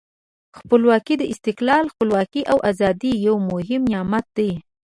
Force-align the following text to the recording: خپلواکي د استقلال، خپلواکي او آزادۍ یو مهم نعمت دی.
خپلواکي 0.57 1.15
د 1.17 1.23
استقلال، 1.33 1.83
خپلواکي 1.93 2.41
او 2.51 2.57
آزادۍ 2.71 3.13
یو 3.27 3.35
مهم 3.51 3.81
نعمت 3.93 4.25
دی. 4.37 4.51